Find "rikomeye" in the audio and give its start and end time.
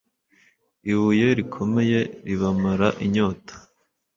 1.37-1.99